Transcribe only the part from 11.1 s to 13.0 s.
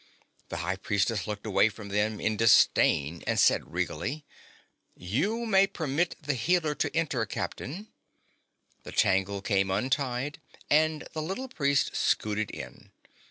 the little priest scooted in.